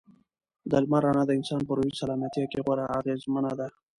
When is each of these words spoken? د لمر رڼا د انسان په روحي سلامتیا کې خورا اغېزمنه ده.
د 0.69 0.71
لمر 0.83 1.01
رڼا 1.07 1.23
د 1.25 1.31
انسان 1.39 1.61
په 1.65 1.71
روحي 1.77 1.93
سلامتیا 2.01 2.45
کې 2.51 2.63
خورا 2.65 2.85
اغېزمنه 2.99 3.51
ده. 3.59 3.67